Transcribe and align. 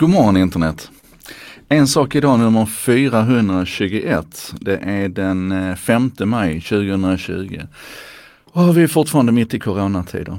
God 0.00 0.10
morgon 0.10 0.36
internet. 0.36 0.90
En 1.68 1.86
sak 1.86 2.14
idag 2.14 2.38
nummer 2.38 2.66
421. 2.66 4.54
Det 4.60 4.76
är 4.76 5.08
den 5.08 5.52
eh, 5.52 5.76
5 5.76 6.10
maj 6.24 6.60
2020. 6.60 7.60
Och 8.52 8.78
vi 8.78 8.82
är 8.82 8.86
fortfarande 8.86 9.32
mitt 9.32 9.54
i 9.54 9.58
coronatider. 9.58 10.38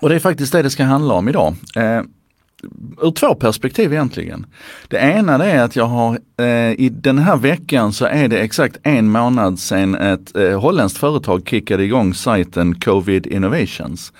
Och 0.00 0.08
det 0.08 0.14
är 0.14 0.18
faktiskt 0.18 0.52
det 0.52 0.62
det 0.62 0.70
ska 0.70 0.84
handla 0.84 1.14
om 1.14 1.28
idag. 1.28 1.54
Eh, 1.76 2.02
ur 3.02 3.10
två 3.10 3.34
perspektiv 3.34 3.92
egentligen. 3.92 4.46
Det 4.88 4.96
ena 4.96 5.38
det 5.38 5.50
är 5.50 5.62
att 5.62 5.76
jag 5.76 5.86
har 5.86 6.18
eh, 6.36 6.72
i 6.72 6.88
den 6.92 7.18
här 7.18 7.36
veckan 7.36 7.92
så 7.92 8.04
är 8.04 8.28
det 8.28 8.38
exakt 8.38 8.76
en 8.82 9.10
månad 9.10 9.58
sedan 9.58 9.94
ett 9.94 10.36
eh, 10.36 10.60
holländskt 10.60 10.98
företag 10.98 11.48
kickade 11.48 11.84
igång 11.84 12.14
sajten 12.14 12.80
Covid 12.80 13.26
Innovations. 13.26 14.12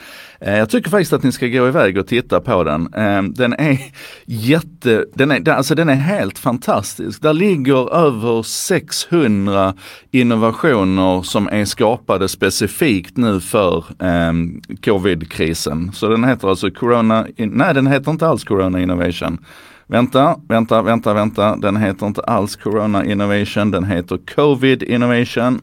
Eh, 0.44 0.58
jag 0.58 0.70
tycker 0.70 0.90
faktiskt 0.90 1.12
att 1.12 1.22
ni 1.22 1.32
ska 1.32 1.46
gå 1.46 1.68
iväg 1.68 1.98
och 1.98 2.06
titta 2.06 2.40
på 2.40 2.64
den. 2.64 2.94
Eh, 2.94 3.22
den 3.22 3.52
är 3.52 3.78
jätte, 4.26 5.04
den 5.14 5.30
är, 5.30 5.48
alltså 5.48 5.74
den 5.74 5.88
är 5.88 5.94
helt 5.94 6.38
fantastisk. 6.38 7.22
Där 7.22 7.32
ligger 7.32 7.94
över 7.94 8.42
600 8.42 9.74
innovationer 10.10 11.22
som 11.22 11.48
är 11.48 11.64
skapade 11.64 12.28
specifikt 12.28 13.16
nu 13.16 13.40
för 13.40 13.84
ehm, 13.98 14.62
covid-krisen. 14.84 15.92
Så 15.92 16.08
den 16.08 16.24
heter 16.24 16.48
alltså 16.48 16.70
Corona, 16.70 17.26
nej 17.36 17.74
den 17.74 17.86
heter 17.86 18.10
inte 18.10 18.26
alls 18.26 18.44
Corona 18.44 18.80
Innovation. 18.80 19.38
Vänta, 19.86 20.36
vänta, 20.48 20.82
vänta, 20.82 21.14
vänta. 21.14 21.56
Den 21.56 21.76
heter 21.76 22.06
inte 22.06 22.20
alls 22.20 22.56
Corona 22.56 23.04
Innovation, 23.04 23.70
den 23.70 23.84
heter 23.84 24.18
Covid 24.34 24.82
Innovation. 24.82 25.60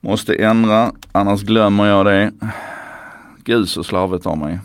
Måste 0.00 0.34
ändra, 0.34 0.92
annars 1.12 1.42
glömmer 1.42 1.86
jag 1.86 2.06
det 2.06 2.32
ljus 3.50 3.76
och 3.76 3.86
slarvigt 3.86 4.26
av 4.26 4.38
mig. 4.38 4.58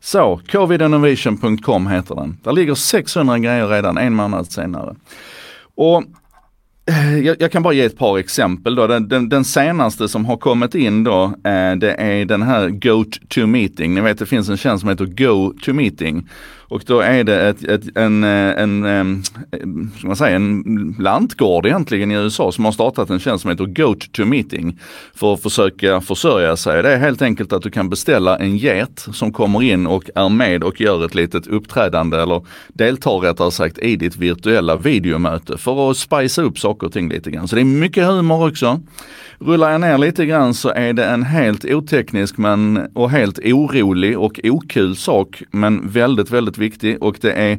Så, 0.00 0.40
covidinnovation.com 0.50 1.86
heter 1.86 2.14
den. 2.14 2.38
Där 2.42 2.52
ligger 2.52 2.74
600 2.74 3.38
grejer 3.38 3.68
redan 3.68 3.98
en 3.98 4.14
månad 4.14 4.52
senare. 4.52 4.96
Och 5.76 6.02
eh, 6.88 7.18
jag, 7.18 7.36
jag, 7.40 7.52
kan 7.52 7.62
bara 7.62 7.74
ge 7.74 7.82
ett 7.82 7.98
par 7.98 8.18
exempel 8.18 8.74
då. 8.74 8.86
Den, 8.86 9.08
den, 9.08 9.28
den 9.28 9.44
senaste 9.44 10.08
som 10.08 10.24
har 10.24 10.36
kommit 10.36 10.74
in 10.74 11.04
då, 11.04 11.24
eh, 11.24 11.76
det 11.76 11.94
är 11.98 12.24
den 12.24 12.42
här 12.42 12.68
Go 12.68 13.04
to 13.28 13.46
meeting. 13.46 13.94
Ni 13.94 14.00
vet 14.00 14.18
det 14.18 14.26
finns 14.26 14.48
en 14.48 14.56
tjänst 14.56 14.80
som 14.80 14.88
heter 14.88 15.06
Go 15.06 15.52
to 15.62 15.72
meeting. 15.72 16.28
Och 16.68 16.82
då 16.86 17.00
är 17.00 17.24
det 17.24 17.48
ett, 17.48 17.64
ett, 17.64 17.96
en, 17.96 18.24
eh, 18.24 18.62
en, 18.62 18.84
eh, 18.84 18.90
en, 18.90 19.90
ska 19.98 20.06
man 20.06 20.16
säga, 20.16 20.36
en 20.36 20.96
lantgård 20.98 21.66
egentligen 21.66 22.10
i 22.10 22.14
USA 22.14 22.52
som 22.52 22.64
har 22.64 22.72
startat 22.72 23.10
en 23.10 23.18
tjänst 23.18 23.42
som 23.42 23.50
heter 23.50 23.64
Goat 23.64 24.12
to 24.12 24.24
Meeting 24.24 24.80
för 25.14 25.34
att 25.34 25.42
försöka 25.42 26.00
försörja 26.00 26.56
sig. 26.56 26.82
Det 26.82 26.92
är 26.92 26.98
helt 26.98 27.22
enkelt 27.22 27.52
att 27.52 27.62
du 27.62 27.70
kan 27.70 27.88
beställa 27.88 28.38
en 28.38 28.56
get 28.56 29.06
som 29.12 29.32
kommer 29.32 29.62
in 29.62 29.86
och 29.86 30.10
är 30.14 30.28
med 30.28 30.64
och 30.64 30.80
gör 30.80 31.04
ett 31.04 31.14
litet 31.14 31.46
uppträdande 31.46 32.22
eller 32.22 32.46
deltar 32.68 33.18
rättare 33.18 33.50
sagt 33.50 33.78
i 33.78 33.96
ditt 33.96 34.16
virtuella 34.16 34.76
videomöte 34.76 35.58
för 35.58 35.90
att 35.90 35.96
spicea 35.96 36.44
upp 36.44 36.58
saker 36.58 36.86
och 36.86 36.92
ting 36.92 37.08
lite 37.08 37.30
grann. 37.30 37.48
Så 37.48 37.56
det 37.56 37.62
är 37.62 37.64
mycket 37.64 38.06
humor 38.06 38.48
också. 38.48 38.80
Rullar 39.40 39.70
jag 39.70 39.80
ner 39.80 39.98
lite 39.98 40.26
grann 40.26 40.54
så 40.54 40.68
är 40.68 40.92
det 40.92 41.04
en 41.04 41.22
helt 41.22 41.64
oteknisk 41.64 42.38
men 42.38 42.88
och 42.94 43.10
helt 43.10 43.38
orolig 43.38 44.18
och 44.18 44.40
okul 44.44 44.96
sak 44.96 45.42
men 45.50 45.88
väldigt, 45.88 46.30
väldigt 46.30 46.57
viktig 46.58 47.02
och 47.02 47.18
det 47.20 47.32
är 47.32 47.52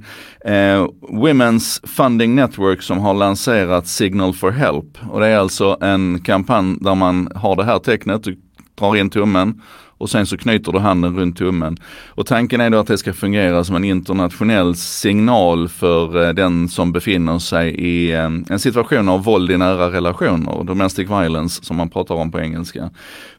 eh, 0.46 0.88
Women's 1.02 1.88
Funding 1.88 2.36
Network 2.36 2.82
som 2.82 2.98
har 2.98 3.14
lanserat 3.14 3.88
Signal 3.88 4.34
for 4.34 4.52
Help 4.52 4.98
och 5.10 5.20
det 5.20 5.28
är 5.28 5.38
alltså 5.38 5.78
en 5.82 6.20
kampanj 6.20 6.78
där 6.82 6.96
man 6.96 7.30
har 7.36 7.56
det 7.56 7.64
här 7.64 7.80
tecknet, 7.80 8.24
du 8.24 8.38
drar 8.76 8.96
in 8.96 9.10
tummen 9.10 9.62
och 10.00 10.10
sen 10.10 10.26
så 10.26 10.38
knyter 10.38 10.72
du 10.72 10.80
handen 10.80 11.18
runt 11.20 11.38
tummen. 11.38 11.78
Och 12.08 12.26
tanken 12.26 12.62
är 12.62 12.70
då 12.70 12.78
att 12.78 12.88
det 12.88 12.98
ska 12.98 13.14
fungera 13.14 13.64
som 13.64 13.76
en 13.76 13.84
internationell 13.84 14.76
signal 14.76 15.70
för 15.70 16.28
eh, 16.28 16.34
den 16.34 16.70
som 16.70 16.92
befinner 16.92 17.40
sig 17.40 17.70
i 17.76 18.12
eh, 18.12 18.24
en 18.50 18.60
situation 18.60 19.10
av 19.10 19.24
våld 19.24 19.52
i 19.52 19.58
nära 19.58 19.92
relationer, 19.92 20.64
domestic 20.64 21.10
violence 21.10 21.64
som 21.64 21.78
man 21.78 21.90
pratar 21.90 22.16
om 22.16 22.32
på 22.32 22.40
engelska. 22.40 22.90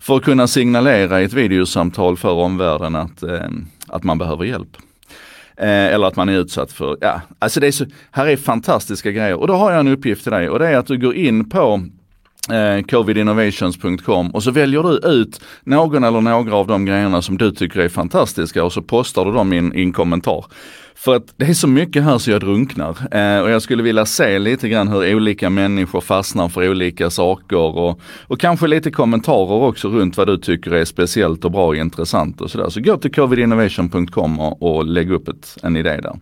För 0.01 0.17
att 0.17 0.25
kunna 0.25 0.47
signalera 0.47 1.21
i 1.21 1.25
ett 1.25 1.33
videosamtal 1.33 2.17
för 2.17 2.33
omvärlden 2.33 2.95
att, 2.95 3.23
eh, 3.23 3.49
att 3.89 4.05
man 4.05 4.19
behöver 4.19 4.45
hjälp. 4.45 4.77
Eh, 5.61 5.95
eller 5.95 6.07
att 6.07 6.17
man 6.17 6.29
är 6.29 6.39
utsatt 6.39 6.73
för, 6.73 6.97
ja, 7.01 7.21
alltså 7.39 7.61
det 7.61 7.67
är 7.67 7.73
så, 7.73 7.87
här 8.11 8.27
är 8.27 8.37
fantastiska 8.37 9.11
grejer. 9.11 9.35
Och 9.35 9.47
då 9.47 9.55
har 9.55 9.71
jag 9.71 9.81
en 9.81 9.89
uppgift 9.89 10.23
till 10.23 10.33
dig 10.33 10.49
och 10.49 10.59
det 10.59 10.69
är 10.69 10.77
att 10.77 10.87
du 10.87 10.99
går 10.99 11.15
in 11.15 11.49
på 11.49 11.83
eh, 12.51 12.85
covidinnovations.com 12.85 14.31
och 14.31 14.43
så 14.43 14.51
väljer 14.51 14.83
du 14.83 15.09
ut 15.09 15.41
någon 15.65 16.05
eller 16.05 16.21
några 16.21 16.57
av 16.57 16.67
de 16.67 16.85
grejerna 16.85 17.23
som 17.23 17.39
du 17.39 17.51
tycker 17.51 17.81
är 17.81 17.89
fantastiska 17.89 18.65
och 18.65 18.73
så 18.73 18.83
postar 18.83 19.25
du 19.25 19.33
dem 19.33 19.53
i 19.53 19.59
en, 19.59 19.75
i 19.75 19.83
en 19.83 19.93
kommentar. 19.93 20.45
För 21.01 21.17
att 21.17 21.35
det 21.37 21.47
är 21.47 21.55
så 21.55 21.69
mycket 21.69 22.05
här 22.05 22.19
så 22.19 22.31
jag 22.31 22.41
drunknar. 22.41 22.97
Eh, 23.11 23.43
och 23.43 23.51
jag 23.51 23.63
skulle 23.63 23.83
vilja 23.83 24.07
se 24.07 24.39
lite 24.39 24.69
grann 24.69 24.89
hur 24.89 25.15
olika 25.15 25.51
människor 25.51 26.01
fastnar 26.01 26.49
för 26.49 26.71
olika 26.71 27.11
saker 27.11 27.57
och, 27.57 28.01
och 28.27 28.41
kanske 28.41 28.67
lite 28.67 28.91
kommentarer 28.91 29.63
också 29.63 29.89
runt 29.89 30.17
vad 30.17 30.27
du 30.27 30.39
tycker 30.39 30.71
är 30.71 30.85
speciellt 30.85 31.45
och 31.45 31.51
bra 31.51 31.67
och 31.67 31.77
intressant 31.77 32.41
och 32.41 32.51
sådär. 32.51 32.69
Så 32.69 32.81
gå 32.81 32.97
till 32.97 33.13
covidinnovation.com 33.13 34.41
och, 34.41 34.63
och 34.63 34.85
lägg 34.85 35.11
upp 35.11 35.29
ett, 35.29 35.57
en 35.63 35.77
idé 35.77 36.01
där. 36.03 36.17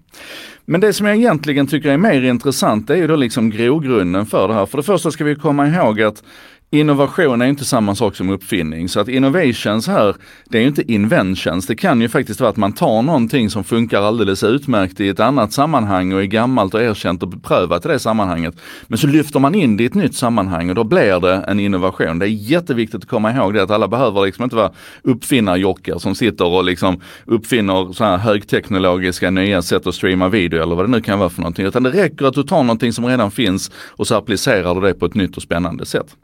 Men 0.64 0.80
det 0.80 0.92
som 0.92 1.06
jag 1.06 1.16
egentligen 1.16 1.66
tycker 1.66 1.90
är 1.90 1.96
mer 1.96 2.22
intressant 2.22 2.86
det 2.86 2.92
är 2.92 2.96
ju 2.98 3.06
då 3.06 3.16
liksom 3.16 3.50
grogrunden 3.50 4.26
för 4.26 4.48
det 4.48 4.54
här. 4.54 4.66
För 4.66 4.76
det 4.76 4.82
första 4.82 5.10
ska 5.10 5.24
vi 5.24 5.34
komma 5.34 5.68
ihåg 5.68 6.02
att 6.02 6.22
Innovation 6.70 7.42
är 7.42 7.46
inte 7.46 7.64
samma 7.64 7.94
sak 7.94 8.16
som 8.16 8.30
uppfinning. 8.30 8.88
Så 8.88 9.00
att 9.00 9.08
innovations 9.08 9.86
här, 9.86 10.16
det 10.44 10.58
är 10.58 10.62
ju 10.62 10.68
inte 10.68 10.92
inventions. 10.92 11.66
Det 11.66 11.76
kan 11.76 12.00
ju 12.00 12.08
faktiskt 12.08 12.40
vara 12.40 12.50
att 12.50 12.56
man 12.56 12.72
tar 12.72 13.02
någonting 13.02 13.50
som 13.50 13.64
funkar 13.64 14.02
alldeles 14.02 14.44
utmärkt 14.44 15.00
i 15.00 15.08
ett 15.08 15.20
annat 15.20 15.52
sammanhang 15.52 16.12
och 16.12 16.20
är 16.20 16.24
gammalt 16.24 16.74
och 16.74 16.82
erkänt 16.82 17.22
och 17.22 17.28
beprövat 17.28 17.84
i 17.84 17.88
det 17.88 17.98
sammanhanget. 17.98 18.54
Men 18.86 18.98
så 18.98 19.06
lyfter 19.06 19.40
man 19.40 19.54
in 19.54 19.76
det 19.76 19.82
i 19.82 19.86
ett 19.86 19.94
nytt 19.94 20.14
sammanhang 20.14 20.68
och 20.68 20.74
då 20.74 20.84
blir 20.84 21.20
det 21.20 21.34
en 21.34 21.60
innovation. 21.60 22.18
Det 22.18 22.26
är 22.26 22.50
jätteviktigt 22.50 23.02
att 23.02 23.08
komma 23.08 23.32
ihåg 23.32 23.54
det 23.54 23.62
att 23.62 23.70
alla 23.70 23.88
behöver 23.88 24.26
liksom 24.26 24.44
inte 24.44 24.56
vara 24.56 24.72
uppfinnarjockar 25.02 25.98
som 25.98 26.14
sitter 26.14 26.44
och 26.44 26.64
liksom 26.64 27.00
uppfinner 27.24 27.92
så 27.92 28.04
här 28.04 28.16
högteknologiska 28.16 29.30
nya 29.30 29.62
sätt 29.62 29.86
att 29.86 29.94
streama 29.94 30.28
video 30.28 30.62
eller 30.62 30.74
vad 30.74 30.84
det 30.84 30.90
nu 30.90 31.00
kan 31.00 31.18
vara 31.18 31.28
för 31.28 31.40
någonting. 31.40 31.66
Utan 31.66 31.82
det 31.82 31.90
räcker 31.90 32.26
att 32.26 32.34
du 32.34 32.42
tar 32.42 32.62
någonting 32.62 32.92
som 32.92 33.06
redan 33.06 33.30
finns 33.30 33.70
och 33.88 34.06
så 34.06 34.14
applicerar 34.14 34.74
du 34.74 34.80
det 34.80 34.94
på 34.94 35.06
ett 35.06 35.14
nytt 35.14 35.36
och 35.36 35.42
spännande 35.42 35.86
sätt. 35.86 36.16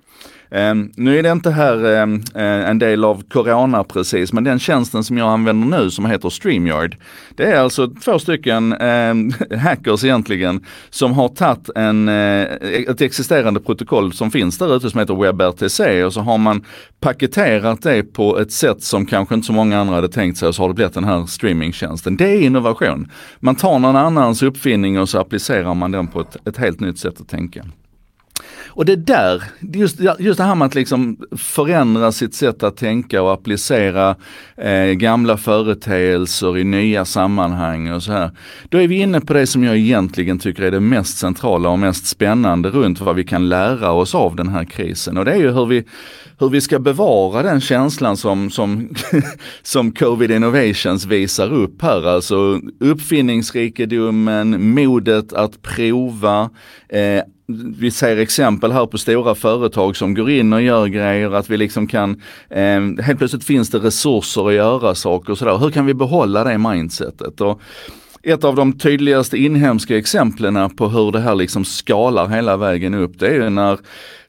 Um, 0.51 0.93
nu 0.97 1.19
är 1.19 1.23
det 1.23 1.31
inte 1.31 1.51
här 1.51 2.03
um, 2.03 2.23
en 2.35 2.79
del 2.79 3.05
av 3.05 3.23
Corona 3.29 3.85
precis, 3.85 4.33
men 4.33 4.45
den 4.45 4.59
tjänsten 4.59 5.05
som 5.05 5.19
jag 5.19 5.29
använder 5.29 5.79
nu 5.79 5.91
som 5.91 6.07
heter 6.07 6.31
StreamYard. 6.31 6.97
Det 7.37 7.45
är 7.45 7.61
alltså 7.61 7.89
två 7.89 8.19
stycken 8.19 8.73
um, 8.73 9.33
hackers 9.59 10.05
egentligen 10.05 10.65
som 10.91 11.13
har 11.13 11.29
tagit 11.29 11.71
en, 11.75 12.09
uh, 12.09 12.43
ett 12.89 13.01
existerande 13.01 13.61
protokoll 13.61 14.13
som 14.13 14.31
finns 14.31 14.59
där 14.59 14.77
ute 14.77 14.91
som 14.91 15.01
heter 15.01 15.15
WebRTC 15.15 16.05
och 16.05 16.13
så 16.13 16.21
har 16.21 16.39
man 16.39 16.65
paketerat 17.01 17.83
det 17.83 18.03
på 18.03 18.39
ett 18.39 18.53
sätt 18.53 18.83
som 18.83 19.07
kanske 19.07 19.35
inte 19.35 19.47
så 19.47 19.53
många 19.53 19.81
andra 19.81 19.95
hade 19.95 20.09
tänkt 20.09 20.39
sig 20.39 20.49
och 20.49 20.55
så 20.55 20.63
har 20.63 20.69
det 20.69 20.75
blivit 20.75 20.95
den 20.95 21.05
här 21.05 21.27
streamingtjänsten. 21.27 22.17
Det 22.17 22.29
är 22.29 22.41
innovation. 22.41 23.11
Man 23.41 23.57
tar 23.57 23.79
någon 23.79 23.97
annans 23.97 24.43
uppfinning 24.43 25.01
och 25.01 25.09
så 25.09 25.19
applicerar 25.19 25.75
man 25.75 25.91
den 25.91 26.07
på 26.07 26.21
ett, 26.21 26.37
ett 26.49 26.57
helt 26.57 26.81
nytt 26.81 26.99
sätt 26.99 27.21
att 27.21 27.29
tänka. 27.29 27.65
Och 28.77 28.85
det 28.85 28.97
där, 28.97 29.43
just, 29.61 30.01
just 30.19 30.39
det 30.39 30.45
här 30.45 30.55
med 30.55 30.67
att 30.67 30.75
liksom 30.75 31.17
förändra 31.37 32.13
sitt 32.13 32.35
sätt 32.35 32.63
att 32.63 32.77
tänka 32.77 33.23
och 33.23 33.33
applicera 33.33 34.17
eh, 34.57 34.85
gamla 34.85 35.37
företeelser 35.37 36.59
i 36.59 36.65
nya 36.65 37.05
sammanhang 37.05 37.91
och 37.91 38.03
så 38.03 38.13
här. 38.13 38.31
Då 38.69 38.79
är 38.79 38.89
vi 38.89 38.97
inne 38.97 39.21
på 39.21 39.33
det 39.33 39.47
som 39.47 39.65
jag 39.65 39.77
egentligen 39.77 40.39
tycker 40.39 40.63
är 40.63 40.71
det 40.71 40.81
mest 40.81 41.19
centrala 41.19 41.69
och 41.69 41.79
mest 41.79 42.07
spännande 42.07 42.71
runt 42.71 43.01
vad 43.01 43.17
vi 43.17 43.25
kan 43.25 43.49
lära 43.49 43.93
oss 43.93 44.15
av 44.15 44.37
den 44.37 44.49
här 44.49 44.65
krisen. 44.65 45.19
Och 45.19 45.25
det 45.25 45.33
är 45.33 45.39
ju 45.39 45.51
hur 45.51 45.67
vi, 45.67 45.85
hur 46.39 46.49
vi 46.49 46.61
ska 46.61 46.79
bevara 46.79 47.43
den 47.43 47.61
känslan 47.61 48.17
som, 48.17 48.51
som, 48.51 48.89
som 49.63 49.93
Covid 49.93 50.31
Innovations 50.31 51.07
visar 51.07 51.53
upp 51.53 51.83
här. 51.83 52.09
Alltså 52.09 52.61
uppfinningsrikedomen, 52.81 54.75
modet 54.75 55.33
att 55.33 55.63
prova, 55.63 56.51
eh, 56.89 57.23
vi 57.77 57.91
ser 57.91 58.17
exempel 58.17 58.73
här 58.73 58.87
på 58.87 58.99
stora 58.99 59.35
företag 59.35 59.97
som 59.97 60.15
går 60.15 60.31
in 60.31 60.53
och 60.53 60.63
gör 60.63 60.87
grejer, 60.87 61.31
att 61.31 61.51
vi 61.51 61.57
liksom 61.57 61.87
kan, 61.87 62.23
eh, 62.51 62.81
helt 63.03 63.19
plötsligt 63.19 63.45
finns 63.45 63.71
det 63.71 63.79
resurser 63.79 64.49
att 64.49 64.55
göra 64.55 64.95
saker 64.95 65.33
och 65.33 65.39
sådär. 65.39 65.59
Hur 65.59 65.71
kan 65.71 65.87
vi 65.87 65.95
behålla 65.95 66.45
det 66.45 66.59
mindsetet? 66.59 67.41
Och 67.41 67.61
ett 68.23 68.45
av 68.45 68.55
de 68.55 68.73
tydligaste 68.73 69.37
inhemska 69.37 69.99
exemplen 69.99 70.71
på 70.71 70.89
hur 70.89 71.13
det 71.13 71.21
här 71.21 71.35
liksom 71.35 71.65
skalar 71.65 72.29
hela 72.29 72.57
vägen 72.57 72.95
upp, 72.95 73.19
det 73.19 73.27
är 73.27 73.35
ju 73.35 73.51
när 73.51 73.79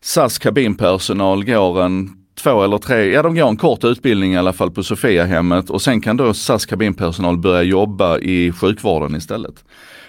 SAS 0.02 0.38
kabinpersonal 0.38 1.46
går 1.46 1.82
en 1.82 2.10
två 2.36 2.64
eller 2.64 2.78
tre, 2.78 3.14
ja 3.14 3.24
de 3.24 3.36
går 3.36 3.50
en 3.50 3.58
kort 3.58 3.84
utbildning 3.84 4.34
i 4.34 4.38
alla 4.38 4.54
fall 4.54 4.72
på 4.72 4.84
Sofiahemmet 4.84 5.70
och 5.70 5.82
sen 5.82 6.02
kan 6.02 6.18
då 6.18 6.34
SAS 6.34 6.66
kabinpersonal 6.66 7.38
börja 7.38 7.64
jobba 7.64 8.20
i 8.20 8.52
sjukvården 8.52 9.16
istället. 9.16 9.64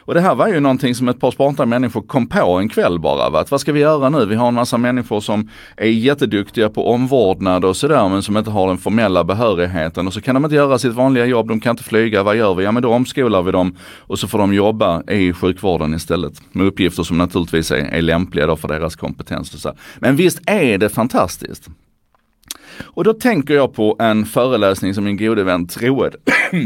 Och 0.06 0.14
det 0.14 0.20
här 0.20 0.34
var 0.34 0.48
ju 0.48 0.60
någonting 0.60 0.94
som 0.94 1.08
ett 1.08 1.20
par 1.20 1.30
sparta 1.30 1.66
människor 1.66 2.02
kom 2.02 2.26
på 2.26 2.52
en 2.52 2.68
kväll 2.68 2.98
bara. 2.98 3.30
Va? 3.30 3.40
Att 3.40 3.50
vad 3.50 3.60
ska 3.60 3.72
vi 3.72 3.80
göra 3.80 4.08
nu? 4.08 4.26
Vi 4.26 4.34
har 4.34 4.48
en 4.48 4.54
massa 4.54 4.78
människor 4.78 5.20
som 5.20 5.50
är 5.76 5.86
jätteduktiga 5.86 6.68
på 6.68 6.90
omvårdnad 6.90 7.64
och 7.64 7.76
sådär 7.76 8.08
men 8.08 8.22
som 8.22 8.36
inte 8.36 8.50
har 8.50 8.68
den 8.68 8.78
formella 8.78 9.24
behörigheten 9.24 10.06
och 10.06 10.12
så 10.12 10.20
kan 10.20 10.34
de 10.34 10.44
inte 10.44 10.56
göra 10.56 10.78
sitt 10.78 10.92
vanliga 10.92 11.26
jobb, 11.26 11.48
de 11.48 11.60
kan 11.60 11.70
inte 11.70 11.82
flyga, 11.82 12.22
vad 12.22 12.36
gör 12.36 12.54
vi? 12.54 12.64
Ja 12.64 12.72
men 12.72 12.82
då 12.82 12.92
omskolar 12.92 13.42
vi 13.42 13.52
dem 13.52 13.76
och 13.98 14.18
så 14.18 14.28
får 14.28 14.38
de 14.38 14.54
jobba 14.54 15.02
i 15.10 15.32
sjukvården 15.32 15.94
istället. 15.94 16.42
Med 16.52 16.66
uppgifter 16.66 17.02
som 17.02 17.18
naturligtvis 17.18 17.70
är, 17.70 17.76
är 17.76 18.02
lämpliga 18.02 18.46
då 18.46 18.56
för 18.56 18.68
deras 18.68 18.96
kompetens. 18.96 19.54
Och 19.54 19.60
så. 19.60 19.72
Men 19.98 20.16
visst 20.16 20.40
är 20.46 20.78
det 20.78 20.88
fantastiskt? 20.88 21.68
Och 22.84 23.04
då 23.04 23.12
tänker 23.12 23.54
jag 23.54 23.74
på 23.74 23.96
en 23.98 24.24
föreläsning 24.24 24.94
som 24.94 25.04
min 25.04 25.16
gode 25.16 25.44
vän 25.44 25.66
Troed 25.66 26.16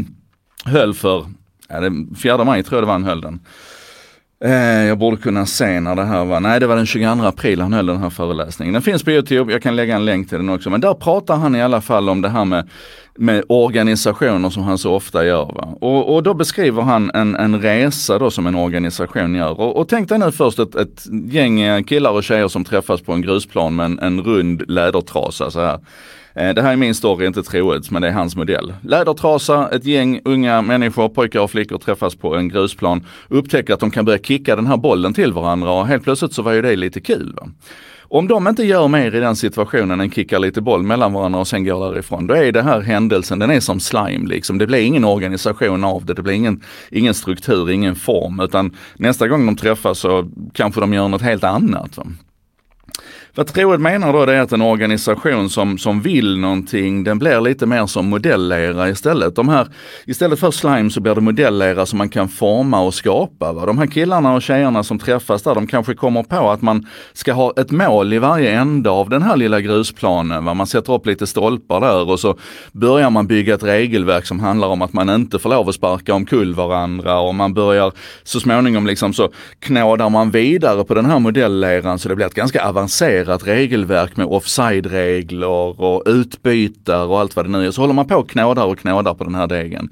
höll 0.65 0.93
för 0.93 1.25
ja, 1.73 1.79
det, 1.79 1.91
4 2.21 2.43
maj 2.43 2.63
tror 2.63 2.77
jag 2.77 2.83
det 2.83 2.87
var 2.87 2.93
han 2.93 3.03
höll 3.03 3.21
den. 3.21 3.39
Eh, 4.43 4.85
jag 4.87 4.97
borde 4.97 5.17
kunna 5.17 5.45
se 5.45 5.79
när 5.79 5.95
det 5.95 6.03
här 6.03 6.25
var, 6.25 6.39
nej 6.39 6.59
det 6.59 6.67
var 6.67 6.75
den 6.75 6.85
22 6.85 7.25
april 7.25 7.61
han 7.61 7.73
höll 7.73 7.85
den 7.85 7.97
här 7.97 8.09
föreläsningen. 8.09 8.73
Den 8.73 8.81
finns 8.81 9.03
på 9.03 9.11
Youtube, 9.11 9.51
jag 9.51 9.61
kan 9.63 9.75
lägga 9.75 9.95
en 9.95 10.05
länk 10.05 10.29
till 10.29 10.37
den 10.37 10.49
också. 10.49 10.69
Men 10.69 10.81
där 10.81 10.93
pratar 10.93 11.35
han 11.35 11.55
i 11.55 11.61
alla 11.61 11.81
fall 11.81 12.09
om 12.09 12.21
det 12.21 12.29
här 12.29 12.45
med, 12.45 12.69
med 13.15 13.43
organisationer 13.49 14.49
som 14.49 14.63
han 14.63 14.77
så 14.77 14.93
ofta 14.93 15.25
gör. 15.25 15.45
Va? 15.45 15.77
Och, 15.81 16.15
och 16.15 16.23
då 16.23 16.33
beskriver 16.33 16.81
han 16.81 17.11
en, 17.13 17.35
en 17.35 17.61
resa 17.61 18.19
då 18.19 18.31
som 18.31 18.47
en 18.47 18.55
organisation 18.55 19.35
gör. 19.35 19.59
Och, 19.59 19.77
och 19.77 19.87
tänk 19.87 20.09
dig 20.09 20.19
nu 20.19 20.31
först 20.31 20.59
ett, 20.59 20.75
ett 20.75 21.05
gäng 21.31 21.83
killar 21.83 22.11
och 22.11 22.23
tjejer 22.23 22.47
som 22.47 22.63
träffas 22.63 23.01
på 23.01 23.13
en 23.13 23.21
grusplan 23.21 23.75
med 23.75 23.85
en, 23.85 23.99
en 23.99 24.21
rund 24.21 24.63
lädertrasa 24.71 25.51
så 25.51 25.59
här. 25.59 25.79
Eh, 26.35 26.53
det 26.53 26.61
här 26.61 26.71
är 26.71 26.75
min 26.75 26.95
story, 26.95 27.25
inte 27.27 27.43
Troeds, 27.43 27.91
men 27.91 28.01
det 28.01 28.07
är 28.07 28.11
hans 28.11 28.35
modell. 28.35 28.73
Lädertrasa, 28.81 29.69
ett 29.69 29.85
gäng 29.85 30.21
unga 30.25 30.61
människor, 30.61 31.09
pojkar 31.09 31.39
och 31.39 31.51
flickor 31.51 31.77
träffas 31.77 32.15
på 32.15 32.35
en 32.35 32.49
grusplan, 32.49 33.05
upptäcker 33.27 33.73
att 33.73 33.79
de 33.79 33.91
kan 33.91 34.05
börja 34.05 34.19
kicka 34.19 34.55
den 34.55 34.67
här 34.67 34.77
bollen 34.77 35.13
till 35.13 35.33
varandra 35.33 35.71
och 35.71 35.87
helt 35.87 36.03
plötsligt 36.03 36.33
så 36.33 36.41
var 36.41 36.51
ju 36.51 36.61
det 36.61 36.75
lite 36.75 37.01
kul. 37.01 37.33
Va? 37.41 37.47
Om 38.13 38.27
de 38.27 38.47
inte 38.47 38.63
gör 38.63 38.87
mer 38.87 39.15
i 39.15 39.19
den 39.19 39.35
situationen 39.35 40.01
än 40.01 40.11
kickar 40.11 40.39
lite 40.39 40.61
boll 40.61 40.83
mellan 40.83 41.13
varandra 41.13 41.39
och 41.39 41.47
sen 41.47 41.65
går 41.65 41.91
därifrån, 41.91 42.27
då 42.27 42.33
är 42.33 42.51
det 42.51 42.61
här 42.61 42.81
händelsen, 42.81 43.39
den 43.39 43.51
är 43.51 43.59
som 43.59 43.79
slime 43.79 44.29
liksom. 44.29 44.57
Det 44.57 44.67
blir 44.67 44.79
ingen 44.79 45.05
organisation 45.05 45.83
av 45.83 46.05
det, 46.05 46.13
det 46.13 46.21
blir 46.21 46.33
ingen, 46.33 46.63
ingen 46.89 47.13
struktur, 47.13 47.69
ingen 47.69 47.95
form, 47.95 48.39
utan 48.39 48.75
nästa 48.95 49.27
gång 49.27 49.45
de 49.45 49.55
träffas 49.55 49.99
så 49.99 50.29
kanske 50.53 50.81
de 50.81 50.93
gör 50.93 51.07
något 51.07 51.21
helt 51.21 51.43
annat. 51.43 51.97
Va? 51.97 52.05
Vad 53.35 53.47
Troed 53.47 53.79
menar 53.79 54.13
då 54.13 54.25
det 54.25 54.33
är 54.33 54.41
att 54.41 54.51
en 54.51 54.61
organisation 54.61 55.49
som, 55.49 55.77
som 55.77 56.01
vill 56.01 56.37
någonting, 56.37 57.03
den 57.03 57.19
blir 57.19 57.41
lite 57.41 57.65
mer 57.65 57.85
som 57.85 58.09
modellera 58.09 58.89
istället. 58.89 59.35
De 59.35 59.49
här, 59.49 59.67
istället 60.05 60.39
för 60.39 60.51
slime 60.51 60.89
så 60.89 61.01
blir 61.01 61.15
det 61.15 61.21
modellera 61.21 61.85
som 61.85 61.97
man 61.97 62.09
kan 62.09 62.27
forma 62.27 62.81
och 62.81 62.93
skapa. 62.93 63.53
Va? 63.53 63.65
De 63.65 63.77
här 63.77 63.87
killarna 63.87 64.33
och 64.33 64.41
tjejerna 64.41 64.83
som 64.83 64.99
träffas 64.99 65.43
där, 65.43 65.55
de 65.55 65.67
kanske 65.67 65.93
kommer 65.93 66.23
på 66.23 66.49
att 66.49 66.61
man 66.61 66.87
ska 67.13 67.33
ha 67.33 67.53
ett 67.57 67.71
mål 67.71 68.13
i 68.13 68.19
varje 68.19 68.51
ände 68.51 68.89
av 68.89 69.09
den 69.09 69.21
här 69.21 69.37
lilla 69.37 69.61
grusplanen. 69.61 70.45
Va? 70.45 70.53
Man 70.53 70.67
sätter 70.67 70.93
upp 70.93 71.05
lite 71.05 71.27
stolpar 71.27 71.81
där 71.81 72.09
och 72.09 72.19
så 72.19 72.37
börjar 72.71 73.09
man 73.09 73.27
bygga 73.27 73.53
ett 73.53 73.63
regelverk 73.63 74.25
som 74.25 74.39
handlar 74.39 74.67
om 74.67 74.81
att 74.81 74.93
man 74.93 75.09
inte 75.09 75.39
får 75.39 75.49
lov 75.49 75.69
att 75.69 75.75
sparka 75.75 76.13
omkull 76.13 76.55
varandra 76.55 77.19
och 77.19 77.35
man 77.35 77.53
börjar 77.53 77.91
så 78.23 78.39
småningom 78.39 78.87
liksom 78.87 79.13
så 79.13 79.29
knådar 79.59 80.09
man 80.09 80.31
vidare 80.31 80.83
på 80.83 80.93
den 80.93 81.05
här 81.05 81.19
modelleran 81.19 81.99
så 81.99 82.09
det 82.09 82.15
blir 82.15 82.25
ett 82.25 82.33
ganska 82.33 82.65
avancerat 82.65 83.20
komplicerat 83.25 83.47
regelverk 83.47 84.17
med 84.17 84.25
offside-regler 84.25 85.79
och 85.81 86.03
utbytar 86.05 87.05
och 87.05 87.19
allt 87.19 87.35
vad 87.35 87.45
det 87.45 87.51
nu 87.51 87.67
är. 87.67 87.71
Så 87.71 87.81
håller 87.81 87.93
man 87.93 88.07
på 88.07 88.15
och 88.15 88.29
knådar 88.29 88.65
och 88.65 88.79
knådar 88.79 89.13
på 89.13 89.23
den 89.23 89.35
här 89.35 89.47
degen. 89.47 89.89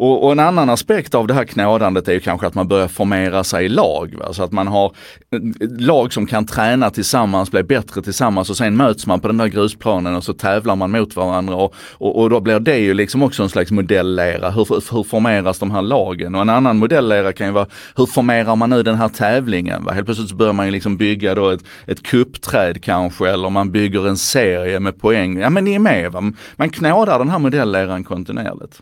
Och, 0.00 0.24
och, 0.24 0.32
en 0.32 0.38
annan 0.38 0.70
aspekt 0.70 1.14
av 1.14 1.26
det 1.26 1.34
här 1.34 1.44
knådandet 1.44 2.08
är 2.08 2.12
ju 2.12 2.20
kanske 2.20 2.46
att 2.46 2.54
man 2.54 2.68
börjar 2.68 2.88
formera 2.88 3.44
sig 3.44 3.64
i 3.64 3.68
lag. 3.68 4.14
Va? 4.18 4.32
Så 4.32 4.42
att 4.42 4.52
man 4.52 4.66
har 4.66 4.92
eh, 5.32 5.40
lag 5.78 6.12
som 6.12 6.26
kan 6.26 6.46
träna 6.46 6.90
tillsammans, 6.90 7.50
bli 7.50 7.62
bättre 7.62 8.02
tillsammans 8.02 8.50
och 8.50 8.56
sen 8.56 8.76
möts 8.76 9.06
man 9.06 9.20
på 9.20 9.28
den 9.28 9.36
där 9.36 9.46
grusplanen 9.46 10.14
och 10.14 10.24
så 10.24 10.32
tävlar 10.32 10.76
man 10.76 10.90
mot 10.90 11.16
varandra. 11.16 11.54
Och, 11.54 11.74
och, 11.92 12.20
och 12.20 12.30
då 12.30 12.40
blir 12.40 12.60
det 12.60 12.78
ju 12.78 12.94
liksom 12.94 13.22
också 13.22 13.42
en 13.42 13.48
slags 13.48 13.70
modellera. 13.70 14.50
Hur, 14.50 14.94
hur 14.94 15.02
formeras 15.02 15.58
de 15.58 15.70
här 15.70 15.82
lagen? 15.82 16.34
Och 16.34 16.40
en 16.40 16.50
annan 16.50 16.78
modellera 16.78 17.32
kan 17.32 17.46
ju 17.46 17.52
vara, 17.52 17.66
hur 17.96 18.06
formerar 18.06 18.56
man 18.56 18.70
nu 18.70 18.82
den 18.82 18.96
här 18.96 19.08
tävlingen? 19.08 19.84
Va? 19.84 19.92
Helt 19.92 20.06
plötsligt 20.06 20.30
så 20.30 20.36
börjar 20.36 20.52
man 20.52 20.66
ju 20.66 20.72
liksom 20.72 20.96
bygga 20.96 21.34
då 21.34 21.50
ett, 21.50 21.64
ett 21.86 22.02
kuppträd 22.02 22.82
kanske 22.82 23.30
eller 23.30 23.50
man 23.50 23.70
bygger 23.70 24.08
en 24.08 24.16
serie 24.16 24.80
med 24.80 25.00
poäng. 25.00 25.38
Ja 25.38 25.50
men 25.50 25.64
ni 25.64 25.74
är 25.74 25.78
med 25.78 26.12
va? 26.12 26.32
Man 26.56 26.70
knådar 26.70 27.18
den 27.18 27.28
här 27.28 27.38
modelleran 27.38 28.04
kontinuerligt. 28.04 28.80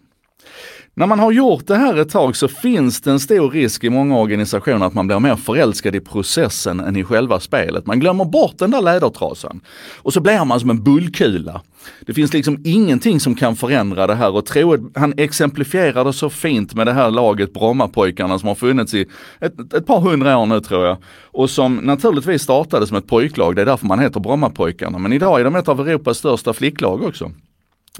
När 0.99 1.06
man 1.06 1.19
har 1.19 1.33
gjort 1.33 1.67
det 1.67 1.77
här 1.77 1.97
ett 1.97 2.11
tag 2.11 2.37
så 2.37 2.49
finns 2.49 3.00
det 3.00 3.11
en 3.11 3.21
stor 3.21 3.50
risk 3.50 3.85
i 3.85 3.91
många 3.91 4.19
organisationer 4.19 4.87
att 4.87 4.95
man 4.95 5.06
blir 5.06 5.19
mer 5.19 5.37
förälskad 5.37 5.95
i 5.95 6.00
processen 6.00 6.81
än 6.81 6.97
i 6.97 7.05
själva 7.05 7.41
spelet. 7.41 7.87
Man 7.87 8.00
glömmer 8.00 8.25
bort 8.25 8.59
den 8.59 8.71
där 8.71 8.83
lädertrasan. 8.83 9.61
Och 9.97 10.12
så 10.12 10.21
blir 10.21 10.45
man 10.45 10.61
som 10.61 10.71
en 10.71 10.83
bullkula. 10.83 11.62
Det 12.00 12.15
finns 12.15 12.33
liksom 12.33 12.62
ingenting 12.65 13.21
som 13.21 13.35
kan 13.35 13.56
förändra 13.56 14.06
det 14.06 14.15
här 14.15 14.35
och 14.35 14.47
tro, 14.47 14.91
han 14.95 15.15
exemplifierar 15.17 16.05
det 16.05 16.12
så 16.12 16.31
fint 16.31 16.75
med 16.75 16.87
det 16.87 16.93
här 16.93 17.11
laget 17.11 17.53
Brommapojkarna 17.53 18.39
som 18.39 18.49
har 18.49 18.55
funnits 18.55 18.95
i 18.95 19.06
ett, 19.41 19.75
ett 19.75 19.87
par 19.87 20.00
hundra 20.00 20.39
år 20.39 20.47
nu 20.47 20.61
tror 20.61 20.87
jag. 20.87 20.97
Och 21.25 21.50
som 21.50 21.77
naturligtvis 21.77 22.43
startade 22.43 22.87
som 22.87 22.97
ett 22.97 23.06
pojklag, 23.06 23.56
det 23.56 23.62
är 23.62 23.67
därför 23.67 23.87
man 23.87 23.99
heter 23.99 24.21
Brommapojkarna. 24.21 24.99
Men 24.99 25.12
idag 25.12 25.41
är 25.41 25.45
de 25.45 25.56
ett 25.56 25.69
av 25.69 25.89
Europas 25.89 26.19
största 26.19 26.53
flicklag 26.53 27.03
också. 27.03 27.33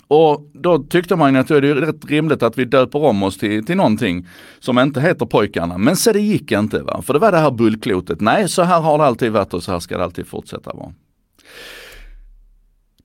Och 0.07 0.51
då 0.53 0.79
tyckte 0.79 1.17
man 1.17 1.37
att 1.37 1.49
det 1.49 1.57
är 1.57 1.61
rätt 1.61 2.05
rimligt 2.05 2.43
att 2.43 2.59
vi 2.59 2.65
döper 2.65 3.05
om 3.05 3.23
oss 3.23 3.39
till, 3.39 3.67
till 3.67 3.77
någonting 3.77 4.27
som 4.59 4.79
inte 4.79 5.01
heter 5.01 5.27
pojkarna. 5.27 5.79
Men 5.79 5.97
så 5.97 6.13
det 6.13 6.21
gick 6.21 6.53
inte 6.53 6.83
va, 6.83 7.03
för 7.03 7.13
det 7.13 7.19
var 7.19 7.33
det 7.33 7.39
här 7.39 7.51
bullklotet. 7.51 8.21
Nej, 8.21 8.49
så 8.49 8.63
här 8.63 8.81
har 8.81 8.99
det 8.99 9.05
alltid 9.05 9.33
varit 9.33 9.55
och 9.55 9.63
så 9.63 9.73
här 9.73 9.79
ska 9.79 9.99
det 9.99 10.05
alltid 10.05 10.27
fortsätta 10.27 10.73
vara. 10.75 10.93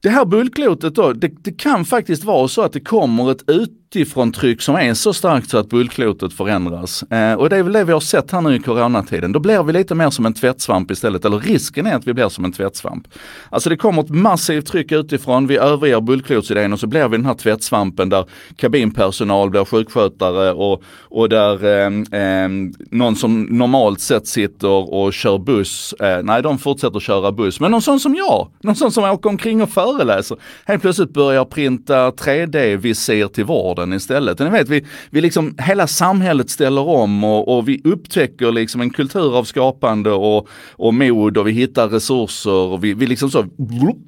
Det 0.01 0.09
här 0.09 0.25
bullklotet 0.25 0.95
då, 0.95 1.13
det, 1.13 1.27
det, 1.27 1.51
kan 1.51 1.85
faktiskt 1.85 2.23
vara 2.23 2.47
så 2.47 2.61
att 2.61 2.73
det 2.73 2.79
kommer 2.79 3.31
ett 3.31 3.49
utifrån 3.95 4.31
tryck 4.31 4.61
som 4.61 4.75
är 4.75 4.93
så 4.93 5.13
starkt 5.13 5.49
så 5.49 5.57
att 5.57 5.69
bullklotet 5.69 6.33
förändras. 6.33 7.03
Eh, 7.03 7.33
och 7.33 7.49
det 7.49 7.57
är 7.57 7.63
väl 7.63 7.73
det 7.73 7.83
vi 7.83 7.91
har 7.91 7.99
sett 7.99 8.31
här 8.31 8.41
nu 8.41 8.55
i 8.55 8.59
coronatiden. 8.59 9.31
Då 9.31 9.39
blir 9.39 9.63
vi 9.63 9.73
lite 9.73 9.95
mer 9.95 10.09
som 10.09 10.25
en 10.25 10.33
tvättsvamp 10.33 10.91
istället, 10.91 11.25
eller 11.25 11.39
risken 11.39 11.87
är 11.87 11.95
att 11.95 12.07
vi 12.07 12.13
blir 12.13 12.29
som 12.29 12.45
en 12.45 12.51
tvättsvamp. 12.51 13.07
Alltså 13.49 13.69
det 13.69 13.77
kommer 13.77 14.01
ett 14.03 14.09
massivt 14.09 14.65
tryck 14.65 14.91
utifrån, 14.91 15.47
vi 15.47 15.57
överger 15.57 16.01
bullklotsidén 16.01 16.73
och 16.73 16.79
så 16.79 16.87
blir 16.87 17.07
vi 17.07 17.17
den 17.17 17.25
här 17.25 17.33
tvättsvampen 17.33 18.09
där 18.09 18.25
kabinpersonal 18.55 19.49
blir 19.49 19.65
sjukskötare 19.65 20.51
och, 20.53 20.83
och 21.01 21.29
där 21.29 21.65
eh, 21.65 22.21
eh, 22.21 22.49
någon 22.91 23.15
som 23.15 23.43
normalt 23.43 23.99
sett 23.99 24.27
sitter 24.27 24.93
och 24.93 25.13
kör 25.13 25.37
buss, 25.37 25.93
eh, 25.93 26.23
nej 26.23 26.41
de 26.41 26.57
fortsätter 26.57 26.99
köra 26.99 27.31
buss, 27.31 27.59
men 27.59 27.71
någon 27.71 27.81
sån 27.81 27.99
som 27.99 28.15
jag, 28.15 28.47
någon 28.61 28.75
sån 28.75 28.91
som 28.91 29.03
åker 29.03 29.29
omkring 29.29 29.61
och 29.61 29.69
föreläser 29.69 30.37
helt 30.65 30.81
plötsligt 30.81 31.13
börjar 31.13 31.45
printa 31.45 32.11
3D-visir 32.11 33.27
till 33.27 33.45
vården 33.45 33.82
istället. 33.91 34.39
ni 34.39 34.49
vet, 34.49 34.69
vi, 34.69 34.85
vi 35.09 35.21
liksom, 35.21 35.55
hela 35.57 35.87
samhället 35.87 36.49
ställer 36.49 36.87
om 36.87 37.23
och, 37.23 37.57
och 37.57 37.67
vi 37.67 37.81
upptäcker 37.83 38.51
liksom 38.51 38.81
en 38.81 38.89
kultur 38.89 39.37
av 39.37 39.43
skapande 39.43 40.11
och, 40.11 40.47
och 40.71 40.93
mod 40.93 41.37
och 41.37 41.47
vi 41.47 41.51
hittar 41.51 41.89
resurser 41.89 42.51
och 42.51 42.83
vi, 42.83 42.93
vi 42.93 43.07
liksom 43.07 43.29
så, 43.29 43.45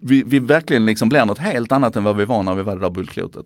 vi, 0.02 0.24
vi 0.26 0.40
verkligen 0.40 0.86
liksom 0.86 1.10
blir 1.10 1.26
något 1.26 1.40
helt 1.40 1.72
annat 1.72 1.96
än 1.96 2.04
vad 2.04 2.18
vi 2.18 2.26
var 2.26 2.44
när 2.44 2.56
vi 2.56 2.64
var 2.64 2.76
det 2.76 2.82
där 2.82 2.90
bullklotet. 2.90 3.46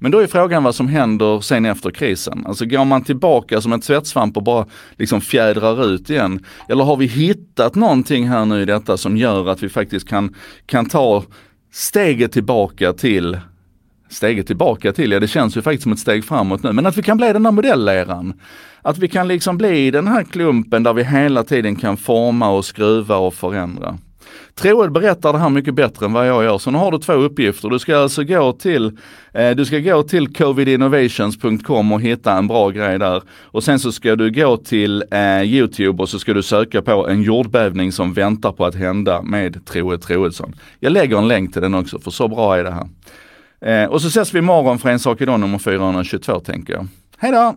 Men 0.00 0.10
då 0.10 0.18
är 0.18 0.26
frågan 0.26 0.62
vad 0.62 0.74
som 0.74 0.88
händer 0.88 1.40
sen 1.40 1.64
efter 1.64 1.90
krisen. 1.90 2.46
Alltså 2.46 2.66
går 2.66 2.84
man 2.84 3.04
tillbaka 3.04 3.60
som 3.60 3.72
en 3.72 3.80
tvättsvamp 3.80 4.36
och 4.36 4.42
bara 4.42 4.66
liksom 4.96 5.20
fjädrar 5.20 5.84
ut 5.94 6.10
igen? 6.10 6.44
Eller 6.68 6.84
har 6.84 6.96
vi 6.96 7.06
hittat 7.06 7.74
någonting 7.74 8.28
här 8.28 8.44
nu 8.44 8.62
i 8.62 8.64
detta 8.64 8.96
som 8.96 9.16
gör 9.16 9.48
att 9.48 9.62
vi 9.62 9.68
faktiskt 9.68 10.08
kan, 10.08 10.34
kan 10.66 10.88
ta 10.88 11.24
steget 11.72 12.32
tillbaka 12.32 12.92
till 12.92 13.38
steget 14.08 14.46
tillbaka 14.46 14.92
till, 14.92 15.12
ja 15.12 15.20
det 15.20 15.28
känns 15.28 15.56
ju 15.56 15.62
faktiskt 15.62 15.82
som 15.82 15.92
ett 15.92 15.98
steg 15.98 16.24
framåt 16.24 16.62
nu, 16.62 16.72
men 16.72 16.86
att 16.86 16.96
vi 16.96 17.02
kan 17.02 17.16
bli 17.16 17.32
den 17.32 17.42
där 17.42 17.50
modelleran. 17.50 18.34
Att 18.82 18.98
vi 18.98 19.08
kan 19.08 19.28
liksom 19.28 19.58
bli 19.58 19.90
den 19.90 20.06
här 20.06 20.24
klumpen 20.24 20.82
där 20.82 20.92
vi 20.92 21.04
hela 21.04 21.44
tiden 21.44 21.76
kan 21.76 21.96
forma 21.96 22.50
och 22.50 22.64
skruva 22.64 23.16
och 23.16 23.34
förändra. 23.34 23.98
Troed 24.54 24.92
berättar 24.92 25.32
det 25.32 25.38
här 25.38 25.48
mycket 25.48 25.74
bättre 25.74 26.06
än 26.06 26.12
vad 26.12 26.28
jag 26.28 26.44
gör. 26.44 26.58
Så 26.58 26.70
nu 26.70 26.78
har 26.78 26.92
du 26.92 26.98
två 26.98 27.12
uppgifter. 27.12 27.68
Du 27.68 27.78
ska 27.78 27.96
alltså 27.96 28.24
gå 28.24 28.52
till, 28.52 28.98
eh, 29.32 29.50
du 29.50 29.64
ska 29.64 29.78
gå 29.78 30.02
till 30.02 30.34
covidinnovations.com 30.34 31.92
och 31.92 32.00
hitta 32.00 32.32
en 32.32 32.48
bra 32.48 32.70
grej 32.70 32.98
där. 32.98 33.22
Och 33.42 33.64
sen 33.64 33.78
så 33.78 33.92
ska 33.92 34.16
du 34.16 34.30
gå 34.30 34.56
till 34.56 35.04
eh, 35.10 35.42
Youtube 35.42 36.02
och 36.02 36.08
så 36.08 36.18
ska 36.18 36.34
du 36.34 36.42
söka 36.42 36.82
på 36.82 37.08
en 37.08 37.22
jordbävning 37.22 37.92
som 37.92 38.12
väntar 38.12 38.52
på 38.52 38.66
att 38.66 38.74
hända 38.74 39.22
med 39.22 39.66
Troed 39.66 40.02
Troedsson. 40.02 40.54
Jag 40.80 40.92
lägger 40.92 41.18
en 41.18 41.28
länk 41.28 41.52
till 41.52 41.62
den 41.62 41.74
också, 41.74 41.98
för 41.98 42.10
så 42.10 42.28
bra 42.28 42.56
är 42.58 42.64
det 42.64 42.70
här. 42.70 42.86
Eh, 43.60 43.84
och 43.84 44.02
så 44.02 44.08
ses 44.08 44.34
vi 44.34 44.38
imorgon 44.38 44.78
för 44.78 44.88
En 44.88 44.98
sak 44.98 45.20
idag 45.20 45.40
nummer 45.40 45.58
422 45.58 46.40
tänker 46.40 46.72
jag. 46.72 46.88
Hej 47.18 47.32
då! 47.32 47.56